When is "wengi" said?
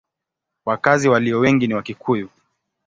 1.39-1.67